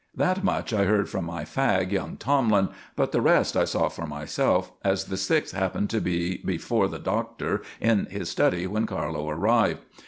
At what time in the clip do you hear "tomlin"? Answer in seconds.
2.17-2.69